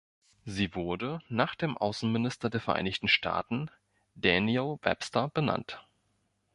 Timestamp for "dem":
1.53-1.77